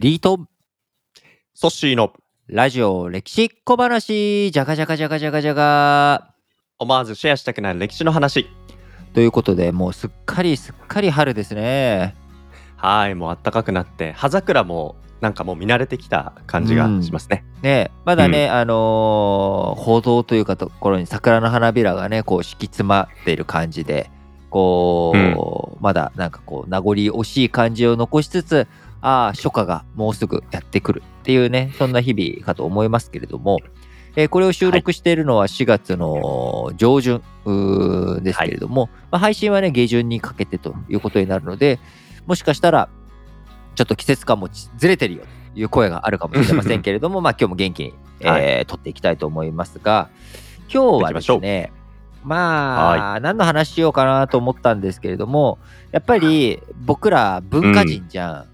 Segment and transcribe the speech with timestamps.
[0.00, 0.38] リート。
[1.54, 2.12] ソッシーの。
[2.46, 4.52] ラジオ歴史小話。
[4.52, 6.34] じゃがじゃがじゃがじゃがじゃが
[6.78, 8.46] 思わずシェアしたくなる歴史の話。
[9.12, 12.14] ということでもうすっかりすっかり春ですね。
[12.76, 24.12] はいもう暖かくなって葉桜もなんかもう見慣れてきた感じがしますね、ねまだね、あのー歩道というかところに桜の花びらがねこう敷き詰まっている感じで
[24.48, 28.68] こう、まだなんかこう名残惜しい感じを残しつつ
[29.00, 33.58] ああ初夏がもうすぐやってくるっていうねそんな日々かと思いますけれども、
[34.16, 37.22] えーこれを収録しているのは4月の上旬
[38.22, 41.78] ですけれども、まあ、配信はね下旬にかけてということになるので
[42.26, 42.88] もしかしたら
[43.76, 45.22] ちょっと季節感もずれてるよ
[45.54, 48.66] という声があるかもしれませんけれども まあ今日も元気に、えーはい。
[48.66, 50.08] 撮っていきたいと思いますが
[50.72, 51.72] 今日はですね
[52.24, 55.58] まあ、何の話しようかなと思ったんですけれども
[55.92, 58.46] やっぱり僕ら文化人じゃん、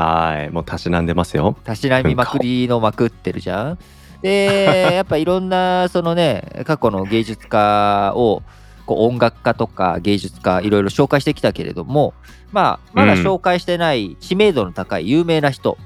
[0.00, 0.50] はい。
[0.50, 1.56] もうたしなんでますよ。
[1.64, 3.78] たしなみまくりのまくってるじゃん。
[4.22, 8.42] でやっぱいろんなそのね過去の芸術家を
[8.84, 12.12] こう音楽家とか芸術家いろいろ紹介してきたけれども
[12.52, 13.20] まあまだうん。
[13.20, 15.78] 紹介してない知名度の高い有名な人、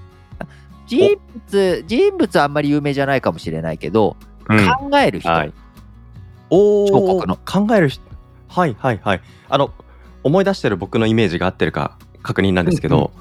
[0.87, 4.17] 人物人物はあんまり有名じゃないかもしれないけど、
[4.49, 4.67] うん。
[4.67, 5.53] 考える人、はい。
[6.51, 7.37] お彫刻の。
[7.37, 8.03] 考える人。
[8.49, 9.21] はいはいはい。
[9.49, 9.73] あの
[10.23, 13.13] 思い出してる僕のイメージが合ってるか確認なんですけど、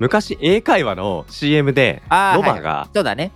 [0.00, 3.30] 昔英会話の CM でロバが、そうだね。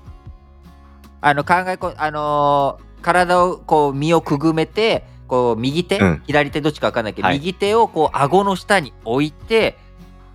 [1.20, 6.22] あの考えこあのー体をこう身をくぐめてこう右手、うん。
[6.26, 7.38] 左手どっちか分かんないけど、はい。
[7.38, 9.76] 右手をこう顎の下に置いて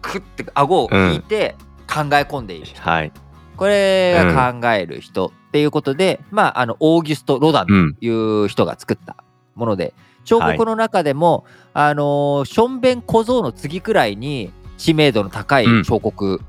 [0.03, 1.55] クッて顎を引いて
[1.87, 3.11] 考え込んでいる人、はい。
[3.57, 5.33] これが考える人。
[5.49, 9.15] っていうことで、まああのオーギュスト・ロダンうんという人が作った
[9.55, 15.83] もので彫刻の中でも、あのーションベン小僧の次くらいに知名度の高いうん。
[15.83, 16.41] 彫刻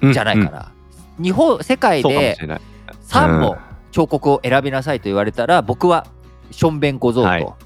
[0.00, 0.12] うん。
[0.12, 0.72] じゃないかな。
[1.20, 2.60] 日本世界でしれない。
[3.08, 3.58] 3本
[3.90, 6.06] 彫刻を選びなさいと言われたら僕は
[6.50, 7.42] ションベン小僧はい。
[7.42, 7.56] と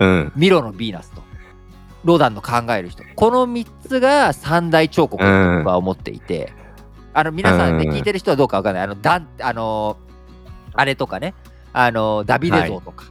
[0.00, 0.32] うん。
[0.34, 1.22] ミロのヴィーナスと
[2.04, 3.04] ロダンの考える人。
[3.14, 6.52] この3つが三大彫刻だと僕は思っていて
[7.12, 8.82] あの皆さん聞いてる人はどうかわかんない。
[8.84, 9.98] あのダンあの
[10.72, 11.34] あれとかね。
[11.72, 13.04] あのダビデ像とか。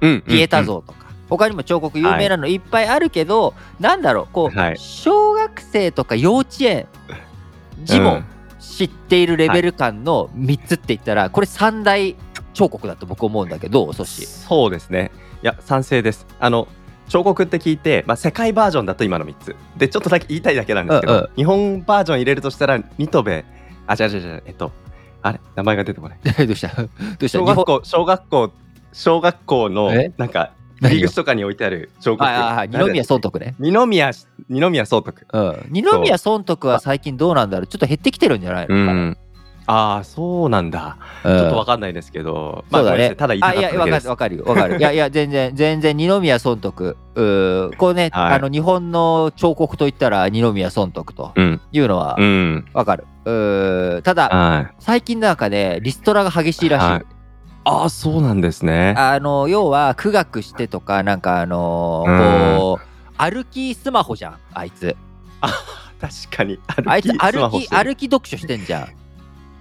[0.00, 0.22] うん。
[0.22, 2.56] ピエタ像とか他にも彫刻有名なのい。
[2.56, 4.76] っぱいあるけどなんだろうこうはい。
[4.78, 6.86] 小学生とか幼稚園
[7.82, 8.24] 字もうん。
[8.60, 12.16] 知っているレベル感の3つって言ったら、これ三大
[12.54, 15.10] 彫刻だと僕思うんだけどソシそうですね。
[15.42, 16.26] いや賛成です。
[16.40, 16.66] あの
[17.08, 19.54] 彫刻って聞いて、まあ、世界バージョンだと今の3つ。
[19.76, 21.28] でちょっとだけ言いたいだけなんですけど、うんうん。
[21.36, 23.44] 日本バージョン入れるとしたらニトベ。
[23.86, 24.42] あ違う違う違う。
[24.46, 24.72] えっと
[25.20, 25.40] あれ？
[25.56, 26.18] 名前が出てこない。
[26.46, 26.74] どうした？
[26.74, 26.88] ど
[27.20, 27.38] うした？
[27.38, 28.52] 小学校小学校
[28.94, 30.12] 小学校のえ？
[30.16, 32.24] なんか入り口とかに置いてある彫刻。
[32.24, 32.68] はいはいはい。
[32.68, 33.54] 二宮尊徳ね。
[33.58, 34.10] 二宮
[34.48, 35.66] 二宮宗徳うん。
[35.70, 37.66] 二宮尊徳は最近どうなんだろう？
[37.66, 38.68] ちょっと減ってきてるんじゃないの？
[38.68, 39.18] かな、うん
[39.66, 41.38] ああそうなんだ、うん。
[41.38, 42.66] ちょっとわかんないですけど。
[42.70, 43.14] まあそうだね。
[43.16, 44.14] ただ言いたただけです。
[44.14, 48.34] かるわかるいやいや 全然全然二宮尊徳うーこうね、はい。
[48.34, 51.60] あの日本の彫刻といったら二宮尊徳とうん。
[51.72, 52.66] いうのはうん。
[52.74, 54.74] わかる、うーただはい。
[54.80, 57.04] 最近なんかねリストラが激しいらしい、はい
[57.64, 58.94] ああそうなんですね。
[58.96, 62.58] あの要は苦学してとかなんかあのうん。
[62.58, 64.96] こう歩きスマホじゃんあいつ。
[66.00, 66.58] 確かに。
[66.86, 68.88] あいつ歩きスマ歩き読書してんじゃん。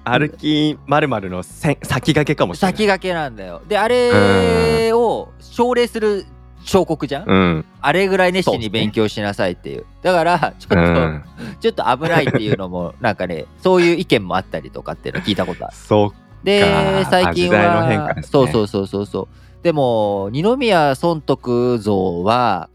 [0.05, 2.73] 歩きまるまるの先駆けかもしれない。
[2.73, 3.61] 先駆けなんだよ。
[3.67, 6.25] であれを奨励する
[6.65, 7.65] 彫刻じゃん、うん。
[7.81, 9.85] あれぐらい熱心に勉強しなさいっていう。
[10.01, 11.23] だからちょっと、うん。
[11.59, 15.75] ちょっと危ないっていうのもなんかねそういう意見もあったりとかっていうの聞いたことある。
[15.77, 16.61] そうで
[17.05, 19.63] か最近は、そうそうそうそうそう。
[19.63, 22.69] でも二宮尊徳像は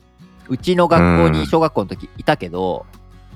[0.49, 1.33] うちの学校うん。
[1.33, 2.87] に小学校の時いたけど、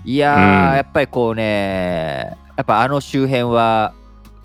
[0.05, 0.77] いやー、うん。
[0.77, 3.93] やっぱりこうねやっぱあの周辺は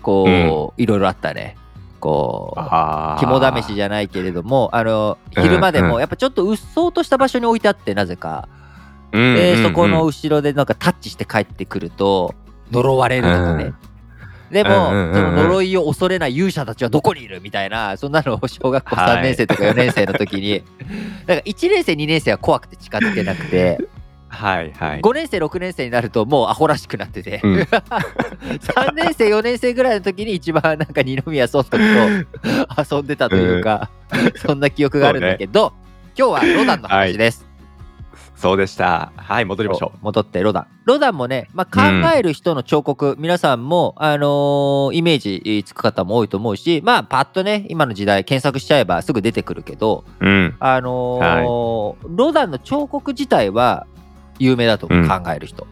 [0.02, 1.56] こう、いろいろあったね。
[2.00, 2.60] こう
[3.18, 5.88] 肝試しじゃないけれどもあのうん昼間でうん。
[5.88, 8.48] もやっぱちょっとうっそうとした場所に置いてあってなぜか、
[9.12, 12.34] うんうんうんでそこの後ろでなんかタッチして帰ってくると
[12.70, 13.72] 呪われるとかね、
[14.50, 15.14] でも、うんうんうんうん。
[15.14, 20.62] その呪いを恐れない勇者たちはどこにいるみたいなそんなのを小学校はい3年生とか4年生の時に、
[21.26, 23.78] なんか1年生2年生は怖くて近づけなくて。
[24.30, 25.00] はいはい。
[25.00, 27.54] 5年生6年生になるともうアホらしくなってて、うん。
[27.64, 33.90] 3年生4年生ぐらいの時に一番なんか二宮尊徳と 遊んでたというか、
[34.36, 35.72] そんな記憶があるんだけど、
[36.16, 37.47] 今日はロダンの話です。
[38.38, 40.66] そうでしたはい戻りましょ戻ってロダン。
[40.84, 53.88] ロダンもね、まあ、考える人の彫刻、皆さんも、あのーイメージつく方も多いと思うしまあパッとね今の時代検索しちゃえばすぐ出てくるけど、ううんあのーロダンの彫刻自体は
[54.38, 55.66] 有名だと思う、うん考える人。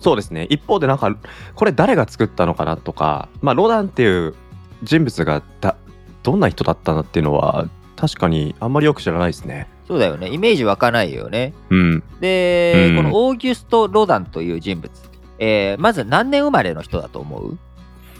[0.00, 0.46] そうですね。
[0.48, 1.14] 一方でなんか
[1.54, 4.34] これ誰が作ったのかなとか、まあロダンっていう
[4.82, 5.76] 人物がだ
[6.22, 9.68] どんな人だったのっていうのは確かにあんまりよく知らないですね。
[9.92, 10.28] そうだよね。
[10.32, 11.52] イメージ湧かないよね。
[11.68, 12.02] うん。
[12.20, 14.90] で、うんこのオーギュスト・ロダンという人物、
[15.38, 17.58] えーまず何年生まれの人だと思う？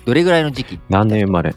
[0.05, 0.81] どれぐらいの時期？
[0.91, 1.55] 何年生まれ？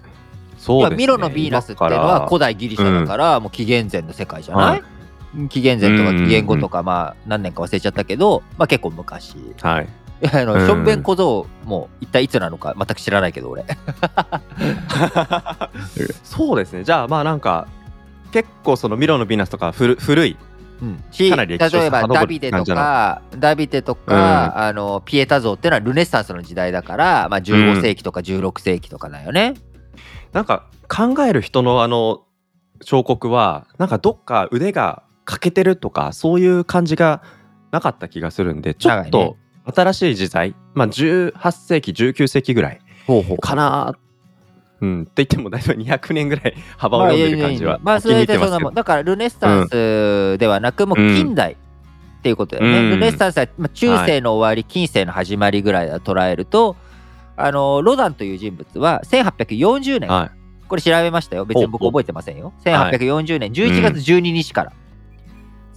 [0.57, 0.95] そうですね。
[0.97, 4.83] ミロのヴィーナスっていうのは古代ギリシャだから、もう紀元前の世界じゃない、
[5.49, 9.35] 紀元前とか紀元後とか、まあ何年か忘れちゃったけど、まあ結構昔。
[9.61, 9.89] はい。
[10.21, 12.73] や あの、うんションベン小僧も一体いつなのか？
[12.77, 13.65] 全く知らないけど俺。
[16.23, 16.83] そうですね。
[16.85, 17.67] じゃあまあなんか
[18.35, 20.37] 結構そのミロのヴィーナスとか古古い。
[20.81, 29.53] うん、しかなり歴史を例えばダビデとかダビデとか、あのピエタ像っていうのはルネッサンスの時代だから、まあ、15世紀とか16世紀とかだよね。
[30.33, 32.23] なんか考える人のあの
[32.83, 37.23] 彫刻はなんかどっか腕が欠けてるとかそういう感じが
[37.71, 39.37] なかった気がするんでちょっと
[39.73, 42.81] 新しい時代、まあ18世紀19世紀ぐらい
[43.39, 43.95] かな
[44.81, 45.01] うん。
[45.03, 48.65] って言っても大体200年ぐらい 幅をまあ、読んでる感じはまあ、それでそんなますけど。
[48.65, 52.79] もんだからルネッサンスではなく、もう近代っていうことだよね。
[52.79, 52.89] うん。
[52.91, 56.75] ルネッサンスは、まあ、中世の終わり、近世の始まりぐらいだと捉えると、
[57.37, 60.31] あのロダンという人物は1840年、は
[60.67, 61.45] これ調べましたよ。
[61.45, 62.53] 別に僕覚えてませんよ。
[62.63, 64.73] 1840年11月12日から、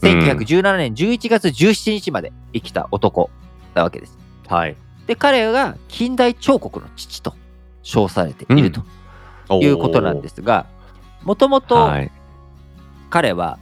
[0.00, 3.30] 1917年11月17日まで生きた男
[3.74, 4.18] なわけです。
[4.48, 4.76] いはい。
[5.06, 7.34] で、彼が近代彫刻の父と
[7.82, 8.82] 称されていると
[9.60, 10.66] いうことなんですすが、
[11.22, 12.10] もともとはい。
[13.10, 13.58] 彼は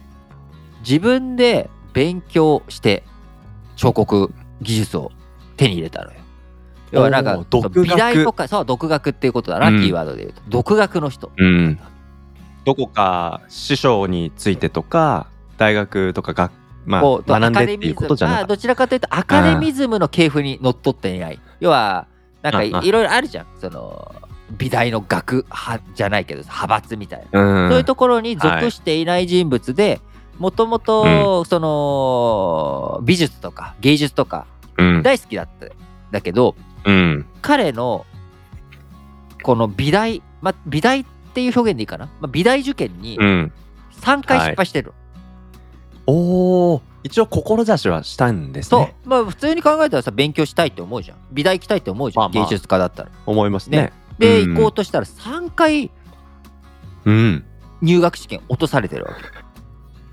[0.81, 3.03] 自分で勉強して
[3.75, 5.11] 彫刻技術を
[5.55, 6.19] 手に入れたのよ。
[6.91, 9.81] 要はなんか美大とかそう独学っていうことだな、うん。
[9.81, 10.41] キーワードで言うと。
[10.47, 11.31] 独学の人。
[11.35, 11.79] うん。
[12.65, 15.27] どこか師匠についてとか
[15.57, 16.51] 大学とか学
[16.85, 21.39] まあ学んでっていうことじゃなかどちらかというとアカデミズムの系譜にのっとっていない。
[21.59, 22.07] 要は
[22.41, 23.45] なんかいろいろあるじゃん。
[23.59, 24.15] その
[24.51, 27.41] 美大の学派じゃないけど派閥みたいな。
[27.41, 27.69] うん。
[27.69, 30.01] そういうところに属していない人物で、
[30.37, 34.45] もともとその美術とか芸術とか
[34.77, 35.03] うん。
[35.03, 35.67] 大好きだった
[36.11, 36.55] だけど
[36.85, 37.25] うん。
[37.41, 38.05] 彼の
[39.43, 43.51] この美大、まあ、美大っていう表現でいいかな、まあ、美大受験にうん。
[44.01, 44.93] 3回失敗してる、
[46.07, 48.79] おお一応志はしたんですそう。
[48.81, 51.17] ねまあ普通に考えたらさ勉強したいって思うじゃん。
[51.31, 52.43] 美大行きたいって思うじゃん、まあまあ。
[52.45, 53.11] 芸術家だったら。
[53.25, 53.93] 思いますね。
[54.17, 54.55] で、うん。
[54.55, 55.91] 行こうとしたら3回
[57.05, 57.45] うん。
[57.81, 59.21] 入学試験落とされてるわけ。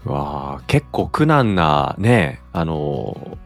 [0.06, 3.44] うわあ結構苦難なねあのー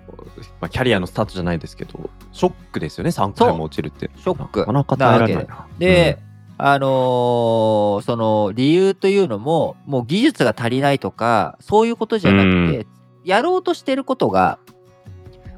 [0.61, 3.11] まあ、キャリアのスタートじゃないですけどショックですよね。
[3.11, 4.11] 3回も落ちるって。
[4.17, 4.61] ショック。
[4.61, 5.67] なかなか耐えられないな。
[5.79, 6.19] で、
[6.59, 12.87] あのーその理由というのももう技術が足りないとかそういうことじゃなくて、
[13.25, 14.59] やろうとしてることが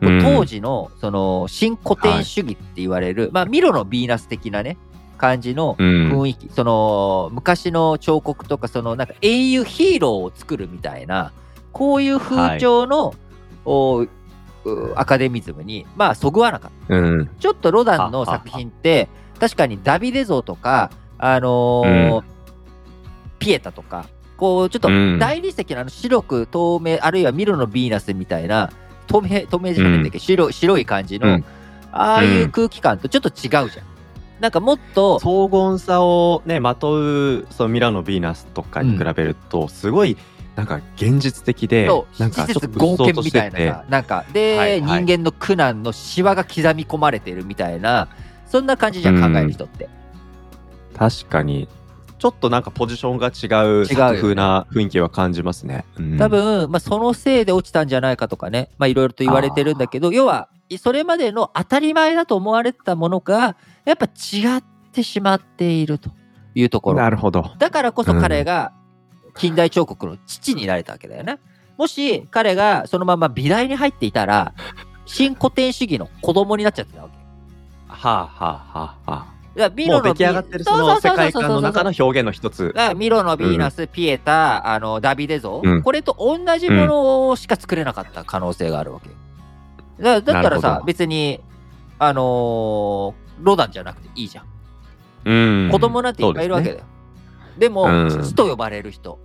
[0.01, 0.23] うん。
[0.23, 4.77] 当時のその新古典主義って言われる、まあミロのヴィーナス的なね
[5.19, 6.11] 感じのうん。
[6.13, 11.33] 雰囲気、その昔の彫刻とかそのなんか英雄ヒーローを作るみたいな
[11.73, 13.15] こういう風潮の、
[13.65, 14.09] おう
[14.95, 16.95] アカデミズムにまあそぐわなかった。
[16.95, 17.31] うん。
[17.39, 19.09] ちょっとロダンの作品って
[19.41, 22.25] 確かにダビデ像とか、あのー
[23.41, 24.07] ピエタとか
[24.37, 25.19] こうちょっとうん。
[25.19, 28.71] 大理石のあの白く透明あるいはミロのヴィーナスみたいな
[29.07, 31.45] 透明透明じゃないんだっけ、白白い感じの、うん。
[31.91, 33.87] ああいう空気感とちょっと違うじゃん。
[34.41, 40.17] なんかもっと荘厳さをねまとうそのミラノ・ヴィーナスとかに比べると、すごい
[40.57, 44.25] なんか現実的でなんか施ちょっと合憲みたいなさなんか。
[44.33, 45.05] で、はいはい。
[45.05, 48.09] 人間の苦難のシワが刻み込まれてるみたいな
[48.51, 49.89] そんな感じじゃん、うん考える人って。
[50.97, 51.69] 確かに
[52.19, 55.87] ちょっとなんかポジションが違う作風な雰囲気は感じますね。
[55.99, 66.11] うん多分、まあ、そのせいで落ちたんじゃないかとかね、まあ、いろいろと言われてるんだけど、要は、それまでの当たり前だと思われてたものが、やっぱ違ってしまっていると
[66.55, 67.01] いうところ。
[67.01, 67.53] なるほど。
[67.59, 68.73] だからこそ彼が
[69.35, 71.39] 近代彫刻の父になれたわけだよね。
[71.79, 74.53] もし彼がそのまま美大に入っていたら、
[75.07, 77.20] 新古典主義の子供になっちゃってたわけ。
[77.91, 79.99] はあはあはあはだからミあ。
[79.99, 82.69] もロのう出来上がってるその世界観の中の表現の一つ。
[82.69, 89.15] だからミロのヴィーナス、ピエタ、あのダビデ像、うんこれと同じものしか作れなかった可能性があるわけよ。
[90.01, 91.41] だだったらなるほさど、別に、
[91.99, 94.45] あのーロダンじゃなくていいじゃん。
[95.25, 96.85] うん子供なんていっぱいいるわけだよ。
[97.59, 99.19] でも、うん父と呼ばれる人。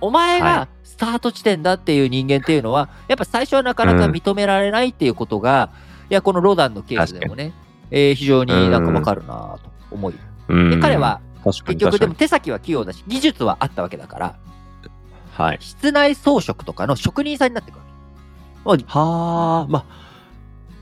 [0.00, 5.70] お前はがスタート地点だっていう人間っていうのは、やっぱ最初はなかなか認められないっていうことが、
[6.10, 7.52] いや、このロダンのケースでもね、
[7.90, 10.14] えー非常になんかわかるなと思い。
[10.48, 10.70] うん。
[10.70, 14.36] で、彼は結局でも確手先は器用だし、技術はあったわけだから、
[15.32, 15.58] はい。
[15.60, 17.80] 室内装飾とかの職人さんになってくる
[18.64, 18.84] わけ。
[18.86, 20.06] はあまあ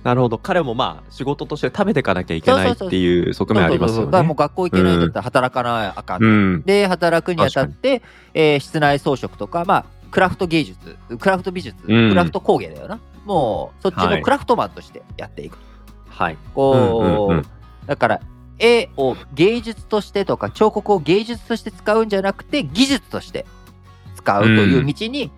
[0.05, 0.37] なるほど。
[0.37, 4.39] 彼もまあ仕事として食べていかなきゃいけないっていう側面ありますよそうそうそうだからもうね。
[4.39, 6.27] 学校行けないんだったら働かないあかん、う
[6.59, 8.03] ん、で働くにあたって、
[8.35, 12.11] えー室内装飾とかまあクラフト芸術クラフト美術、うん。
[12.11, 13.01] クラフト工芸だよな。
[13.25, 14.19] もうそっちはい。
[14.19, 15.57] のクラフトマンとしてやっていく、
[16.15, 16.39] はい。
[16.55, 17.47] こう、うんうんうん。
[17.87, 18.21] だから
[18.59, 23.47] 絵を芸術としてとか彫刻を芸術として使うんじゃなくて技術として
[24.17, 25.31] 使うという道に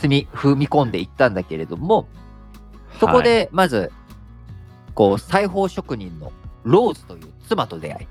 [0.00, 2.08] 踏み踏み込んでいったんだけれども
[2.98, 3.92] そこでまず
[4.94, 6.32] こう裁縫職人の
[6.64, 8.06] ローズという妻と出会い。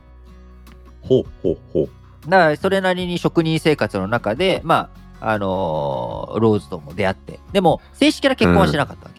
[1.02, 1.90] ほうほうほう。
[2.30, 4.90] だからそれなりに職人生活の中でま
[5.20, 7.40] ああのーローズとも出会って。
[7.52, 9.10] でも正式な結婚はしなかった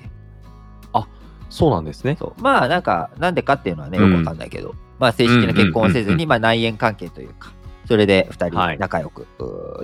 [1.55, 2.17] そうなんですね。
[2.19, 2.43] そう。
[2.43, 7.53] まあなんかなんでかっていうのはねよくわかんないけど、まあ正式な結婚をせずに、まあ内縁関係というか
[7.87, 8.75] それで2はい。
[8.75, 9.29] 人仲良く、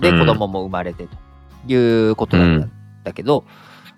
[0.00, 0.20] でうん。
[0.20, 1.16] 子供も生まれてと
[1.68, 1.74] い
[2.08, 2.72] うことだったん
[3.04, 3.44] だけど、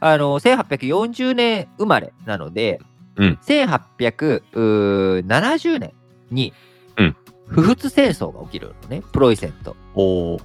[0.00, 2.78] あの1840年生まれなので、
[3.16, 3.38] うん。
[3.42, 5.92] 1870年
[6.30, 6.52] に
[6.98, 7.16] うん。
[7.46, 9.02] 不仏戦争が起きるのね。
[9.12, 9.76] プロイセンと。
[9.94, 10.38] お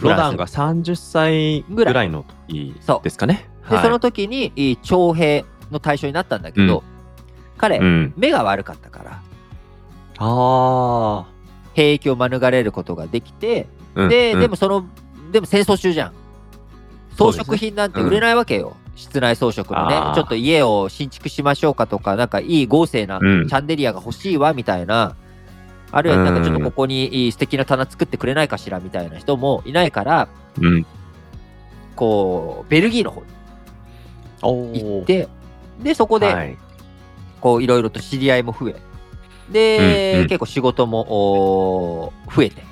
[0.00, 3.48] ロダンが30歳ぐらいの時そうですかね。
[3.68, 3.84] で、はい。
[3.84, 6.84] その時に徴兵の対象になったんだけど、
[7.56, 9.22] 彼、うん、目が悪かったから
[10.18, 11.26] あ
[11.74, 14.08] 兵役を免れることができて、うん。
[14.08, 14.84] でもその
[15.32, 16.12] でも戦争中じゃん。
[17.16, 23.46] 装飾品なんて売れないわけよ、室内装飾のねちょっと家を新築しましょうかとかなんかいい豪勢なチうん。
[23.46, 25.16] ャンデリアが欲しいわみたいな、
[25.90, 30.28] あるいはなんかちょっとここにいい素敵な棚作ってくれないかしらみたいな人もいないから
[30.60, 30.86] うん。
[31.96, 33.26] こうベルギーの方に。
[34.44, 35.28] 行って
[35.82, 36.58] でそこで、はい。
[37.40, 38.76] こういろいろと知り合いも増え
[39.50, 42.62] で、うんうん結構仕事も増えて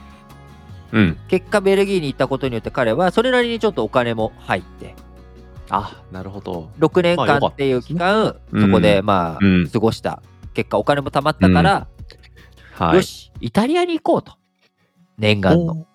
[0.93, 1.19] うん。
[1.29, 4.95] 結果ベルギーに行ったことによって彼はそれなりにちょっとお金も入って
[5.69, 6.71] あ、なるほど。
[6.79, 10.23] 6年間っていう期間、うんそこでまあ、うん過ごした
[10.55, 11.87] 結果お金も貯まったから、
[12.75, 12.97] はい。
[12.97, 14.37] よしイタリアに行こうと
[15.19, 15.87] 念願の。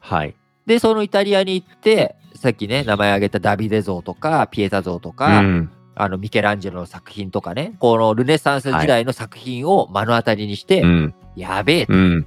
[0.00, 0.34] はい。
[0.66, 5.70] でそのイタリアに行ってさっきね名前挙げたダビデ像とかピエタ像とか、うん。
[5.98, 11.14] あのミケランジェロの作品とかねこのルネサンス時代の作品を目の当たりにして、うん。
[11.34, 12.26] やべえと、うん。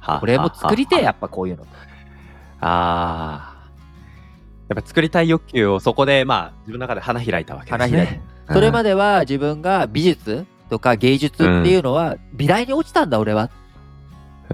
[0.00, 1.66] はこれも作りてやっぱこういうの
[2.60, 3.70] ああ。
[4.68, 7.78] やっぱ作りたい欲求をそこでまあ自分の中で花開いたわけですね。
[7.78, 8.90] 花開いたそれまで。
[8.90, 13.50] では自分が美術とか芸術っていうのは美大に落ちたんだ俺は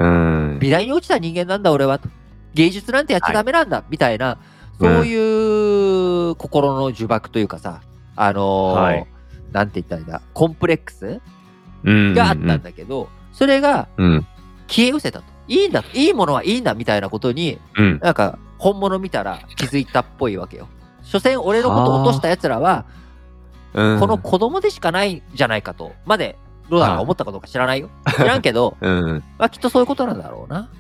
[0.01, 0.59] うん。
[0.61, 2.09] 美大に落ちた人間なんだ俺はと
[2.55, 4.39] 芸術なんてやっちゃダメなんだ、みたいな
[4.81, 7.81] そういう心の呪縛というかさ
[8.17, 9.07] あのーはい
[9.53, 10.21] なんて言ったらいいんだ？
[10.33, 11.21] コンプレックス？
[11.85, 14.27] うんがあったんだけど、それがうん。
[14.67, 17.99] 消え失せたといいんだといいものはいいんだみたいなことにうん。
[18.03, 20.69] なんか本物見たら気づいたっぽいわけよ。
[21.03, 22.87] 所詮俺のことを落としたやつらは
[23.75, 24.01] うん。
[24.01, 26.39] この子供でしかないんじゃないかとまで
[26.71, 27.91] ロダンが思ったかどうか知らないよ。
[28.17, 29.23] 知らんけど、 うん。
[29.39, 30.71] まあ、きっとそういうことなんだろうな。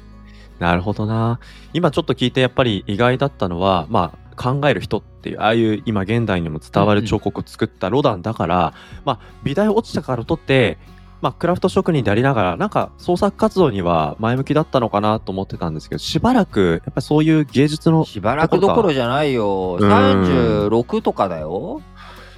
[0.58, 1.40] なるほどな。
[1.74, 8.74] 今ちょっと聞いてやっぱり意外だったのは、まあ考える人っていう、ああいう今現代にも伝わる彫刻を作ったロダンだから、
[9.04, 10.78] まあ美大落ちたからとって、
[11.20, 19.78] まあクラフト職人でありながら、なんか創作活動には前向きだったのかなと思ってたんですけど、しばらくやっぱりそういう芸術のしばらくどころじゃないよ。
[19.80, 21.80] うん36とかだよ。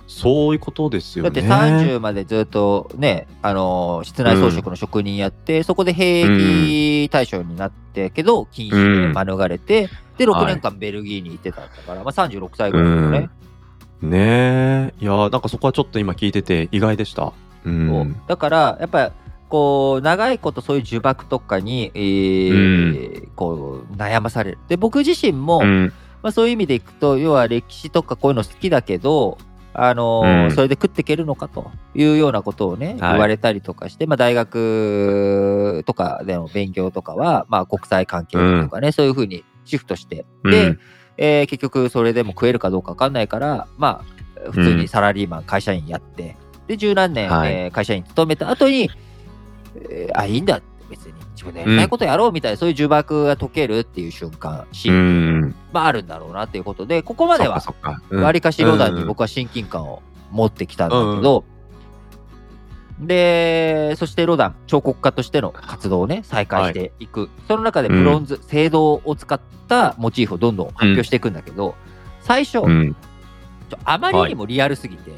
[0.06, 1.30] そういうことですよね。
[1.30, 9.88] だって30までずっとね、あのー室内装飾の職人やって、そこで兵役対象になってけど、禁止で免れて、
[10.18, 13.30] で、6年間ベルギーに行ってたんだから、まあ36歳ぐらいだよね。
[14.02, 14.94] ねえ。
[15.00, 17.32] いやーなんかそこはちょっと今聞いてて意外でした。
[17.64, 18.16] うん。
[18.26, 19.12] だから、やっぱ
[19.48, 24.58] こう、長いことそういう呪縛とかに、えーこう、悩まされる。
[24.68, 25.92] で、僕自身も、うん。
[26.22, 29.38] まあ、そういう意味でいくと要は歴史とかこういうの好きだけど、
[29.78, 40.24] あのーうんそれで食っていけるのかというようなことをね、はい言われたりとかして、まあ、大学とかでの勉強とかは、まあ、国際関係とかね、そういうふうにシフトして。
[40.44, 40.80] で、うん。
[41.18, 44.04] えー結局それでも食えるかどうか分かんないからま
[44.46, 47.52] あ普通にサラリーマン、会社員やってで十何年、はい。
[47.52, 48.90] えー会社員勤めた後に、
[49.90, 51.14] えーあいいんだって別に。
[51.36, 55.54] 自分でやりたいことやろうみたいな、そういう呪縛が解けるっていう瞬間シうーンん。
[55.72, 57.62] まああるんだろうなっていうことでここまでは
[58.10, 61.44] わりかしロダンにうん僕は親近感を持ってきたんだけど、
[63.00, 67.06] でそしてロダン彫刻家としての活動をね再開してい。
[67.06, 71.74] く、その中でブロンズ、青銅を使ったモチーフをどんどん発表していくんだけど、
[72.22, 72.60] 最初、
[73.84, 75.12] あまりにもリアルすぎて、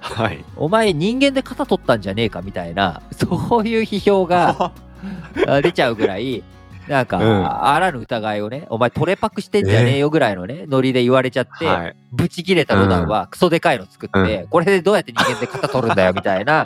[0.00, 0.44] はい。
[0.56, 3.68] お前人間で肩取ったんじゃねえかみたいなそう。
[3.68, 4.72] いう批評が
[5.46, 6.42] あ 出ちゃうぐらい
[6.88, 11.96] なんか、うんあらぬ疑いをね、お前トレパクしてんじゃねえよぐらいのね、ノリで言われちゃって、はい。
[12.12, 16.64] ブチ切れたロダンはクソでかいの作って、これでどうやって人間で肩取るんだよみたいな、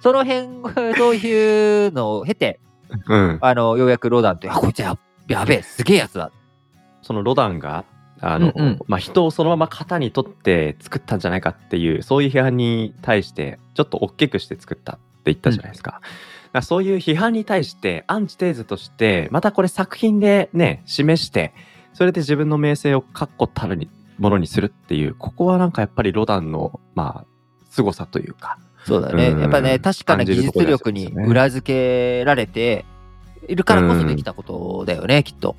[0.00, 0.48] その辺、
[0.96, 2.60] そういうのを経て、
[3.06, 3.38] うん。
[3.40, 6.30] あの、ようやくロダンと、あ、こいつややべえ、すげえやつだ。
[7.02, 7.84] そのロダンが、
[8.20, 15.92] あの、うんうんまあ、人をそのまま型に取って作ったんじゃないかっていう、そういう批判に対して、ちょっと大きくして作ったって言ったじゃないですか。
[15.92, 16.08] だから
[16.60, 21.54] そういう批判に対して、アンチテーゼとして、またこれ作品でね、示して、
[21.94, 27.26] それで自分の名声を確固たるにものにするっていう、ここはなんかやっぱりロダンの、まあ、
[27.70, 29.28] 凄さというか、そうだね。
[29.28, 32.84] うんやっぱね、確かな技術力に裏付けられて
[33.48, 35.56] いるからこそできたことだよね、きっと。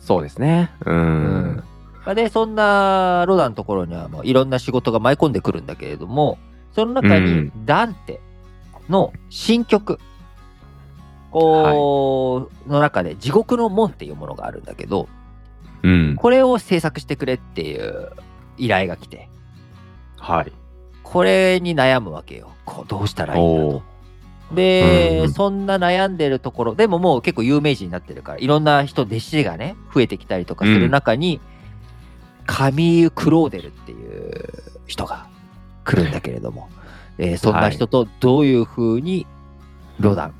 [0.00, 0.70] そうですね。
[0.84, 1.64] うん。
[2.04, 6.38] まあで、そんなロダンのところにはもういろんな仕事が舞い込んでくるんだけれども、
[6.72, 8.20] その中にうんダンテ
[8.88, 9.98] の新曲、
[11.32, 15.08] こう、の中で地獄の門っていうものがあるんだけど、
[15.82, 16.14] うん。
[16.16, 18.10] これを制作してくれっていう
[18.58, 19.28] 依頼が来て、
[20.18, 20.52] はい。
[21.02, 22.50] これに悩むわけよ。
[22.64, 23.82] こうどうしたらいいんだと。
[24.54, 31.40] で、うんうんそんな悩んでるところ、でももう結構有名人になってるから、いろんな人、弟子がね、増えてきたりとかする中に、
[32.46, 34.48] カミーユ・クローデルっていう
[34.86, 35.26] 人が
[35.84, 36.68] 来るんだけれども、
[37.18, 39.26] えーそんな人とどういうふうに
[40.00, 40.34] ロダン、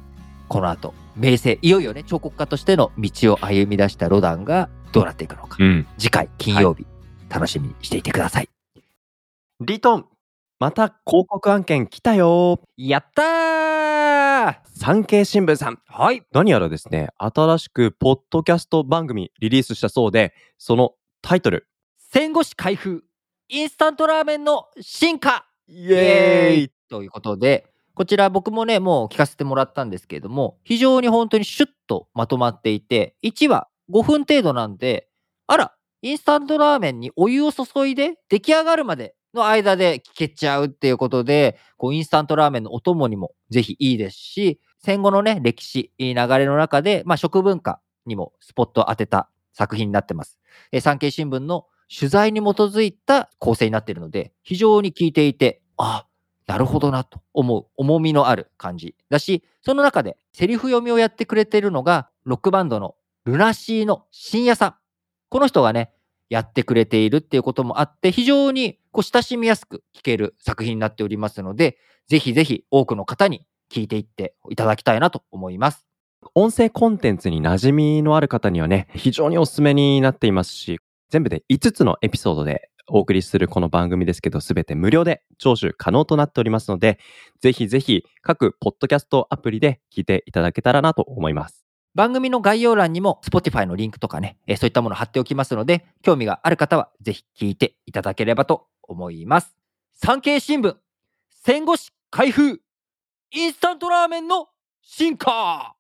[0.52, 5.87] この後、名声、いよいよね、彫刻家としての道を歩み出したロダンがどうなっていくのか、うん。
[5.97, 6.85] 次回金曜日、
[7.30, 8.50] 楽しみにしていてください。
[9.61, 10.06] リトン、
[10.61, 15.78] また広告案件来たよやったー産経新聞さん。
[15.87, 16.23] はい。
[16.32, 20.92] 何やらですね、新しくポッドキャスト番組リリースしたそうで、その
[21.23, 21.66] タイトル、
[21.97, 23.04] 戦後史開封
[23.49, 27.72] インスタントラーメンの進化イイエーイということで
[28.02, 35.06] こちら僕もねもう聞かせてもらったんですけれども非常に本当にシュッとまとまっていて1話5分程度なんで
[35.47, 50.41] あらインスタントラーメンにお湯を注いで出来上がるまでの間で聞けちゃうっていうことでこうインスタントラーメンのお供にもぜひいいですし戦後のね歴史いい流れの中で、まあ、食文化にもスポットを当てた作品になってます。
[50.73, 56.06] え産経新聞の取材に基づいた構成になっているので、非常に聞いていて、あ、
[56.47, 64.75] なるほどなと思う、重みのある感じだし、その中でセリフ読みをやってくれているのが、ロックバンドのルナシーの深夜さん。
[65.28, 65.93] この人がね、
[66.28, 71.78] やってくれているっていうこともあって、非常にこう親しみやすく聞ける作品になっておりますので、
[72.09, 75.87] ぜひぜひ多くの方に聞いていっていただきたいなと思います。
[76.35, 86.99] 音声コンテンツに馴染みのある方にはね、非常におすすめになっていますし、全部で5つのエピソードでお送りするこの番組ですけど、すべて無料で聴取可能となっておりますので、
[87.40, 91.64] ぜひぜひ各ポッドキャストアプリで聞いていただけたらなと思います。
[91.95, 99.54] 番組の概要欄にも Spotify のリンクとかね、えーそういったものを貼っておきますので、興味がある方はぜひ聞いていただければと思います。
[99.95, 100.76] 産経新聞、
[101.30, 102.60] 戦後史開封、
[103.30, 104.49] インスタントラーメンの
[104.82, 105.76] 進化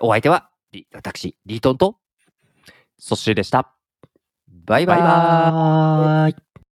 [0.00, 1.98] お相手は、リ私、リートンと、
[2.98, 3.73] ソッシーでした。
[4.66, 4.98] バイバイ。
[4.98, 6.43] バイバーイ。